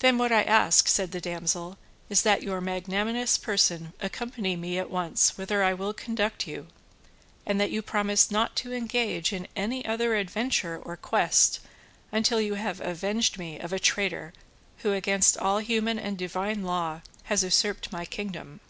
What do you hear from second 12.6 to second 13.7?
avenged me